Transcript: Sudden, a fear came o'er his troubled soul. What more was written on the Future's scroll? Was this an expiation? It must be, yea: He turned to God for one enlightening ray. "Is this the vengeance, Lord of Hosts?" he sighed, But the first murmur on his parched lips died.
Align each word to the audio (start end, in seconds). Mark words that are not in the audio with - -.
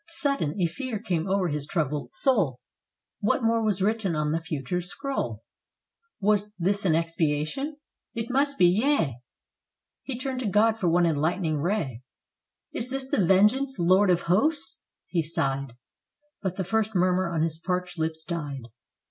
Sudden, 0.07 0.59
a 0.59 0.65
fear 0.65 0.97
came 0.97 1.27
o'er 1.29 1.49
his 1.49 1.67
troubled 1.67 2.09
soul. 2.15 2.59
What 3.19 3.43
more 3.43 3.61
was 3.61 3.83
written 3.83 4.15
on 4.15 4.31
the 4.31 4.41
Future's 4.41 4.89
scroll? 4.89 5.43
Was 6.19 6.53
this 6.57 6.85
an 6.85 6.95
expiation? 6.95 7.77
It 8.15 8.31
must 8.31 8.57
be, 8.57 8.65
yea: 8.65 9.17
He 10.01 10.17
turned 10.17 10.39
to 10.39 10.47
God 10.47 10.79
for 10.79 10.89
one 10.89 11.05
enlightening 11.05 11.57
ray. 11.57 12.01
"Is 12.73 12.89
this 12.89 13.07
the 13.07 13.23
vengeance, 13.23 13.75
Lord 13.77 14.09
of 14.09 14.23
Hosts?" 14.23 14.81
he 15.05 15.21
sighed, 15.21 15.73
But 16.41 16.55
the 16.55 16.63
first 16.63 16.95
murmur 16.95 17.29
on 17.31 17.43
his 17.43 17.59
parched 17.59 17.99
lips 17.99 18.23
died. 18.23 18.69